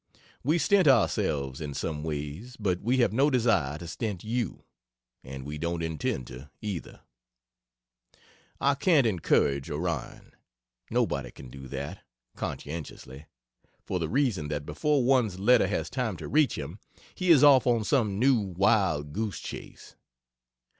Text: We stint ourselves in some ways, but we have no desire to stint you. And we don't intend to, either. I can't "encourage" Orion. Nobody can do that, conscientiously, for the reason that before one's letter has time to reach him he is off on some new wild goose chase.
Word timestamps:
We 0.43 0.57
stint 0.57 0.87
ourselves 0.87 1.61
in 1.61 1.75
some 1.75 2.01
ways, 2.03 2.57
but 2.57 2.81
we 2.81 2.97
have 2.97 3.13
no 3.13 3.29
desire 3.29 3.77
to 3.77 3.85
stint 3.85 4.23
you. 4.23 4.63
And 5.23 5.45
we 5.45 5.59
don't 5.59 5.83
intend 5.83 6.25
to, 6.25 6.49
either. 6.59 7.01
I 8.59 8.73
can't 8.73 9.05
"encourage" 9.05 9.69
Orion. 9.69 10.31
Nobody 10.89 11.29
can 11.29 11.51
do 11.51 11.67
that, 11.67 11.99
conscientiously, 12.35 13.27
for 13.85 13.99
the 13.99 14.09
reason 14.09 14.47
that 14.47 14.65
before 14.65 15.03
one's 15.03 15.37
letter 15.37 15.67
has 15.67 15.87
time 15.87 16.17
to 16.17 16.27
reach 16.27 16.57
him 16.57 16.79
he 17.13 17.29
is 17.29 17.43
off 17.43 17.67
on 17.67 17.83
some 17.83 18.17
new 18.17 18.39
wild 18.41 19.13
goose 19.13 19.39
chase. 19.39 19.95